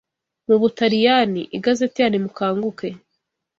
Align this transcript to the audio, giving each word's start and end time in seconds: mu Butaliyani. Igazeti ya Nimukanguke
mu 0.47 0.55
Butaliyani. 0.61 1.41
Igazeti 1.57 1.97
ya 2.01 2.09
Nimukanguke 2.09 2.87